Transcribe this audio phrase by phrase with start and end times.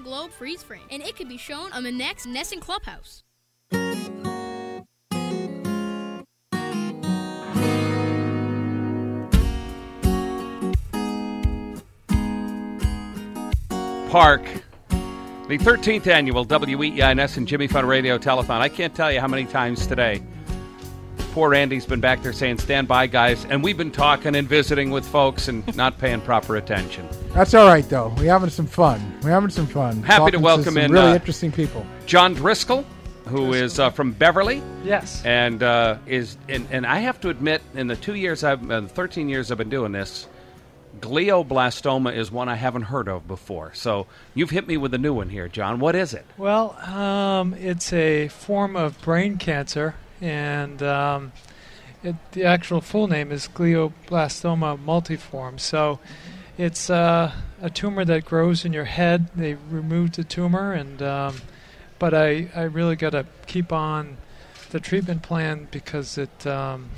[0.00, 3.22] Plastic Globe freeze frame, and it could be shown on the next NESN Clubhouse.
[14.10, 14.42] Park,
[15.46, 18.60] the 13th annual WEINS and Jimmy Fund Radio Telethon.
[18.60, 20.20] I can't tell you how many times today
[21.30, 23.44] poor Andy's been back there saying, stand by, guys.
[23.46, 27.08] And we've been talking and visiting with folks and not paying proper attention.
[27.32, 28.14] That's all right, though.
[28.18, 29.18] We're having some fun.
[29.22, 30.02] We're having some fun.
[30.02, 31.86] Happy Talking to welcome some in really uh, interesting people.
[32.06, 32.84] John Driscoll,
[33.26, 34.62] who is uh, from Beverly.
[34.84, 35.24] Yes.
[35.24, 38.82] And uh, is and, and I have to admit, in the two years I've, uh,
[38.82, 40.26] 13 years I've been doing this,
[40.98, 43.72] glioblastoma is one I haven't heard of before.
[43.74, 45.78] So you've hit me with a new one here, John.
[45.78, 46.26] What is it?
[46.36, 51.32] Well, um, it's a form of brain cancer, and um,
[52.02, 55.58] it, the actual full name is glioblastoma multiforme.
[55.58, 55.98] So
[56.58, 59.28] it's uh, a tumor that grows in your head.
[59.34, 61.36] They removed the tumor, and um,
[61.98, 64.16] but I, I really got to keep on
[64.70, 66.90] the treatment plan because it um,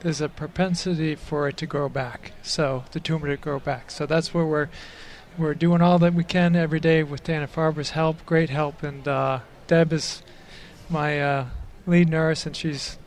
[0.00, 2.32] there's a propensity for it to grow back.
[2.42, 3.90] So the tumor to grow back.
[3.90, 4.68] So that's where we're
[5.36, 9.08] we're doing all that we can every day with Dana Farber's help, great help, and
[9.08, 10.22] uh, Deb is
[10.88, 11.46] my uh,
[11.86, 12.98] lead nurse, and she's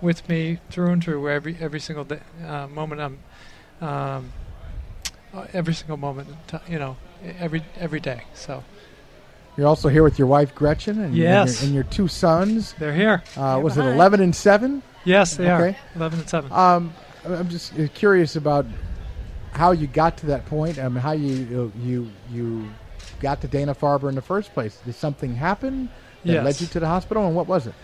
[0.00, 3.00] with me through and through every every single day, uh, moment.
[3.00, 3.18] I'm
[3.86, 4.32] um,
[5.34, 6.28] uh, every single moment,
[6.68, 6.96] you know,
[7.38, 8.22] every every day.
[8.34, 8.64] So
[9.56, 11.62] You're also here with your wife Gretchen and, Yes.
[11.62, 12.74] and, your, and your two sons.
[12.78, 13.22] they're here.
[13.36, 14.82] Uh, was it 11 and 7?
[15.04, 15.74] Yes, they are.
[15.96, 16.52] Eleven and seven.
[16.52, 16.92] Um,
[17.24, 18.66] I'm just uh, curious about
[19.52, 20.78] how you got to that point.
[20.78, 22.68] I how you you you
[23.20, 24.78] got to Dana Farber in the first place.
[24.84, 25.88] Did something happen
[26.24, 26.44] that Yes.
[26.44, 27.74] led you to the hospital, and what was it?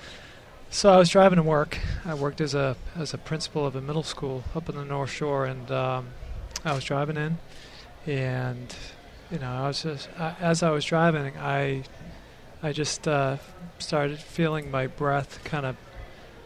[0.74, 1.78] So I was driving to work.
[2.04, 5.10] I worked as a as a principal of a middle school up in the North
[5.10, 6.08] Shore, and um,
[6.64, 7.38] I was driving in,
[8.12, 8.74] and
[9.30, 11.84] you know, I was just I, as I was driving, I
[12.60, 13.36] I just uh,
[13.78, 15.76] started feeling my breath kind of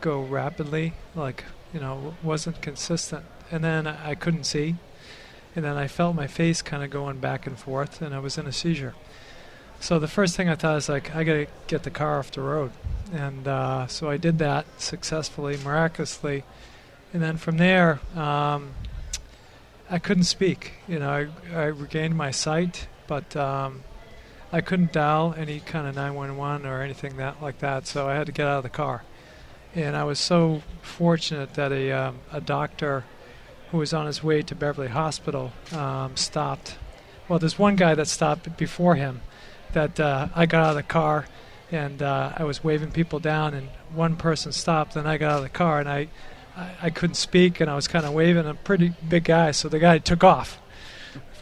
[0.03, 4.77] go rapidly, like you know, wasn't consistent, and then I, I couldn't see,
[5.57, 8.37] and then I felt my face kind of going back and forth, and I was
[8.37, 8.95] in a seizure.
[9.81, 12.41] So the first thing I thought is like, I gotta get the car off the
[12.41, 12.73] road,
[13.13, 16.45] and uh, so I did that successfully, miraculously,
[17.13, 18.75] and then from there, um,
[19.89, 20.73] I couldn't speak.
[20.87, 23.85] You know, I, I regained my sight, but um,
[24.53, 27.87] I couldn't dial any kind of 911 or anything that like that.
[27.87, 29.05] So I had to get out of the car,
[29.75, 33.05] and I was so fortunate that a um, a doctor
[33.71, 36.77] who was on his way to Beverly Hospital um, stopped.
[37.29, 39.21] Well, there's one guy that stopped before him
[39.73, 41.27] that uh, I got out of the car
[41.71, 45.37] and uh, I was waving people down, and one person stopped, and I got out
[45.39, 46.09] of the car, and I,
[46.57, 48.47] I, I couldn't speak, and I was kind of waving.
[48.47, 50.59] a pretty big guy, so the guy took off,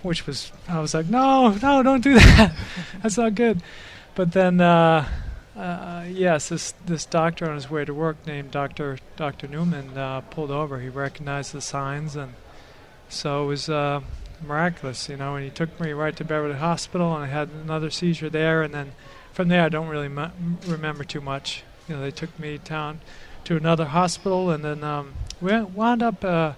[0.02, 2.56] which was I was like, no, no, don't do that.
[3.02, 3.62] That's not good.
[4.14, 5.08] But then, uh,
[5.56, 10.22] uh, yes, this this doctor on his way to work, named Doctor Doctor Newman, uh,
[10.22, 10.80] pulled over.
[10.80, 12.34] He recognized the signs, and
[13.08, 14.00] so it was uh,
[14.42, 15.36] miraculous, you know.
[15.36, 18.72] And he took me right to Beverly Hospital, and I had another seizure there, and
[18.74, 18.92] then
[19.32, 20.08] from there I don't really
[20.66, 21.62] remember too much.
[21.88, 23.00] You know, they took me down
[23.44, 26.24] to another hospital, and then um, we wound up.
[26.24, 26.52] Uh,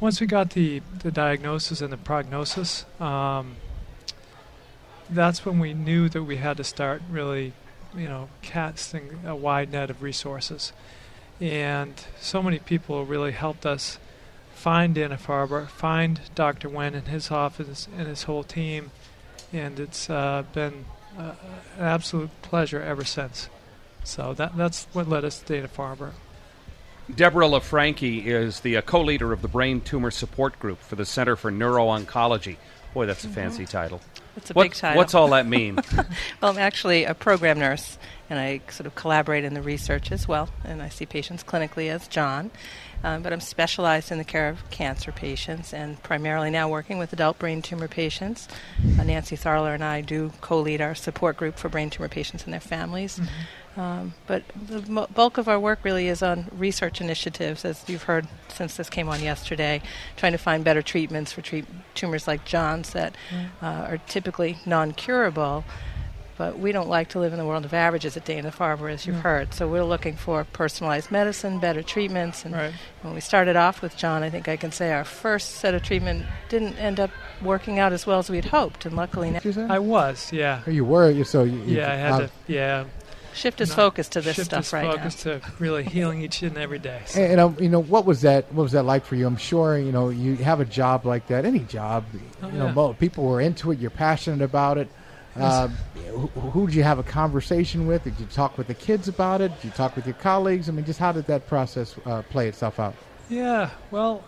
[0.00, 3.56] once we got the the diagnosis and the prognosis, um,
[5.10, 7.52] that's when we knew that we had to start really,
[7.96, 10.72] you know, casting a wide net of resources.
[11.40, 13.98] And so many people really helped us
[14.64, 16.70] find Dana Farber, find Dr.
[16.70, 18.92] Wen and his office and his whole team,
[19.52, 20.86] and it's uh, been
[21.18, 21.32] uh,
[21.76, 23.50] an absolute pleasure ever since.
[24.04, 26.12] So that that's what led us to Dana Farber.
[27.14, 31.36] Deborah LaFrankie is the uh, co-leader of the Brain Tumor Support Group for the Center
[31.36, 32.56] for Neuro-Oncology.
[32.94, 34.00] Boy, that's a fancy title.
[34.36, 34.96] It's a What- big title.
[34.98, 35.78] What's all that mean?
[36.40, 40.26] Well, I'm actually a program nurse, and I sort of collaborate in the research as
[40.28, 42.50] well, and I see patients clinically as John.
[43.02, 47.12] Um, but I'm specialized in the care of cancer patients, and primarily now working with
[47.12, 48.48] adult brain tumor patients.
[48.98, 52.52] Uh, Nancy Tharler and I do co-lead our support group for brain tumor patients and
[52.52, 53.20] their families.
[53.76, 58.04] Um, but the mo- bulk of our work really is on research initiatives, as you've
[58.04, 59.82] heard since this came on yesterday,
[60.16, 63.16] trying to find better treatments for treat- tumors like John's that
[63.60, 65.64] uh, are typically non-curable.
[66.36, 69.06] But we don't like to live in the world of averages at Dana Farber, as
[69.06, 69.22] you've Yeah.
[69.22, 69.54] heard.
[69.54, 72.44] So we're looking for personalized medicine, better treatments.
[72.44, 72.72] And Right.
[73.02, 75.84] when we started off with John, I think I can say our first set of
[75.84, 77.10] treatment didn't end up
[77.40, 78.84] working out as well as we'd hoped.
[78.84, 79.66] And luckily now, Did you say?
[79.70, 81.92] I was, yeah, Oh, you were so you, you yeah.
[81.92, 82.84] I had to, yeah.
[83.34, 86.42] Shift his not- focus to this shift stuff his right focus to really healing each
[86.42, 87.02] and every day.
[87.06, 87.20] So.
[87.20, 88.52] And, and, um, you know what was that?
[88.52, 89.26] What was that like for you?
[89.26, 91.44] I'm sure you know you have a job like that.
[91.44, 92.04] Any job,
[92.42, 92.92] Oh, you know, yeah.
[92.98, 93.78] people were into it.
[93.78, 94.88] You're passionate about it.
[95.36, 95.66] Uh,
[96.10, 98.04] who, who did you have a conversation with?
[98.04, 99.52] Did you talk with the kids about it?
[99.56, 100.68] Did you talk with your colleagues?
[100.68, 102.94] I mean, just how did that process uh, play itself out?
[103.28, 104.22] Yeah, well,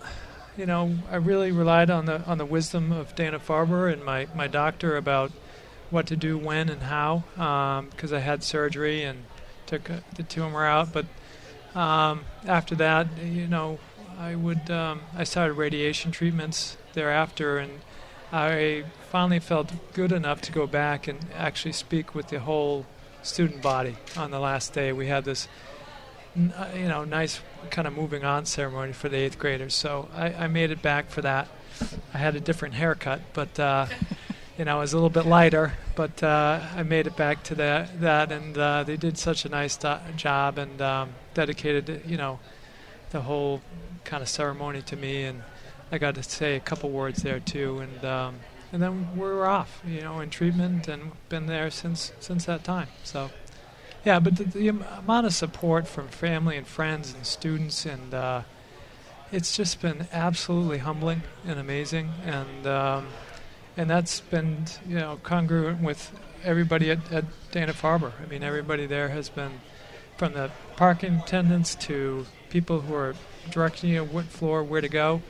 [0.56, 4.26] you know, I really relied on the on the wisdom of Dana Farber and my,
[4.34, 5.30] my doctor about
[5.90, 7.24] what to do when and how
[7.90, 9.24] because I had surgery and
[9.66, 10.92] took uh, the tumor out.
[10.92, 11.06] But
[11.74, 13.78] um, after that, you know,
[14.18, 17.80] I would um, I started radiation treatments thereafter, and
[18.32, 22.86] I finally felt good enough to go back and actually speak with the whole
[23.22, 24.92] student body on the last day.
[24.92, 25.48] We had this,
[26.36, 27.40] uh, you know, nice
[27.70, 29.74] kind of moving on ceremony for the eighth graders.
[29.74, 31.48] So I, I made it back for that.
[32.14, 33.86] I had a different haircut, but uh,
[34.58, 35.74] you know, it was a little bit lighter.
[35.94, 39.48] But uh, I made it back to that, that and uh, they did such a
[39.48, 42.38] nice do- job and um, dedicated, you know,
[43.10, 43.62] the whole
[44.04, 45.42] kind of ceremony to me, and
[45.92, 48.34] I got to say a couple words there too, and um,
[48.72, 52.64] and then we were off, you know, in treatment, and been there since since that
[52.64, 52.88] time.
[53.04, 53.30] So,
[54.04, 58.42] yeah, but the, the amount of support from family and friends and students, and uh,
[59.30, 63.06] it's just been absolutely humbling and amazing, and um,
[63.76, 66.12] and that's been you know congruent with
[66.44, 68.12] everybody at, at Dana Farber.
[68.22, 69.60] I mean, everybody there has been
[70.16, 73.14] from the parking attendants to people who are
[73.50, 75.22] directing you on what floor, where to go.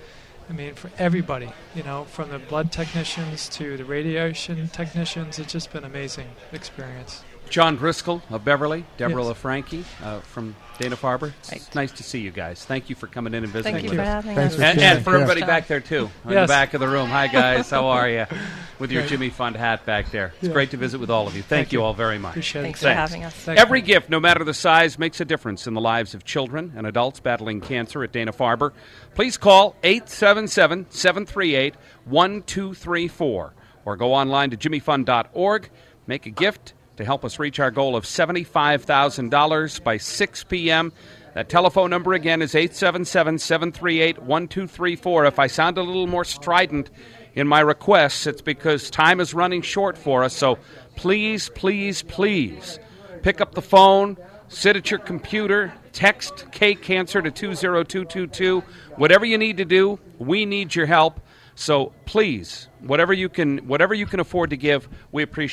[0.48, 5.52] I mean, for everybody, you know, from the blood technicians to the radiation technicians, it's
[5.52, 7.24] just been an amazing experience.
[7.48, 9.36] John Driscoll of Beverly, Deborah Yes.
[9.38, 11.32] LaFrankie uh, from Dana Farber.
[11.38, 11.74] It's Right.
[11.74, 12.64] nice to see you guys.
[12.64, 14.08] Thank you for coming in and visiting Thank you with for us.
[14.08, 14.60] having Thanks us.
[14.60, 15.22] for And, and for Yeah.
[15.22, 17.08] everybody back there too, in the back of the room.
[17.08, 18.26] Hi guys, how are you?
[18.78, 20.34] With your Jimmy Fund hat back there.
[20.36, 20.52] It's Yeah.
[20.52, 21.40] great to visit with all of you.
[21.40, 21.84] Thank, Thank you you.
[21.84, 22.32] all very much.
[22.32, 22.88] Appreciate Thanks it.
[22.88, 23.10] for Thanks.
[23.10, 23.32] having us.
[23.34, 26.74] Thank Every gift, no matter the size, makes a difference in the lives of children
[26.76, 28.72] and adults battling cancer at Dana Farber.
[29.14, 33.54] Please call 877 738 1234
[33.86, 35.70] or go online to jimmyfund.org.
[36.06, 40.92] Make a gift to help us reach our goal of $75,000 by 6 p.m.
[41.34, 45.26] That telephone number again is 877 738 1234.
[45.26, 46.90] If I sound a little more strident
[47.34, 50.34] in my requests, it's because time is running short for us.
[50.34, 50.58] So
[50.94, 52.78] please, please, please
[53.22, 54.16] pick up the phone,
[54.48, 58.60] sit at your computer, text K Cancer to 20222.
[58.96, 61.20] Whatever you need to do, we need your help.
[61.54, 65.44] So please, whatever you can whatever you can afford to give, we appreciate